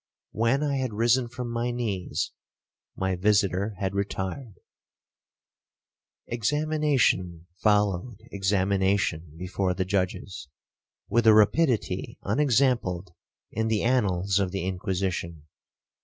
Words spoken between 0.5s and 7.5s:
I had risen from my knees, my visitor had retired. 'Examination